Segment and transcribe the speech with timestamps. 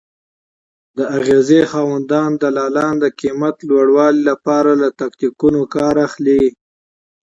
[0.97, 2.11] د اغېزې خاوند
[2.43, 6.43] دلالان د قیمت لوړوالي لپاره له تاکتیکونو کار اخلي.